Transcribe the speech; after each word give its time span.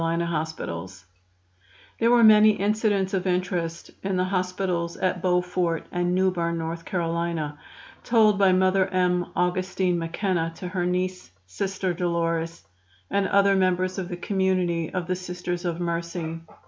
There 1.99 2.09
were 2.09 2.23
many 2.23 2.53
incidents 2.53 3.13
of 3.13 3.27
interest 3.27 3.91
in 4.01 4.17
the 4.17 4.23
hospitals 4.23 4.97
at 4.97 5.21
Beaufort 5.21 5.85
and 5.91 6.15
Newberne, 6.15 6.59
N. 6.59 6.75
C., 6.75 6.83
told 8.03 8.39
by 8.39 8.51
Mother 8.51 8.87
M. 8.87 9.27
Augustine 9.35 9.99
MacKenna 9.99 10.53
to 10.55 10.69
her 10.69 10.87
niece, 10.87 11.29
Sister 11.45 11.93
Dolores, 11.93 12.65
and 13.11 13.27
other 13.27 13.55
members 13.55 13.99
of 13.99 14.09
the 14.09 14.17
community 14.17 14.91
of 14.91 15.05
the 15.05 15.15
Sisters 15.15 15.65
of 15.65 15.79
Mercy. 15.79 16.39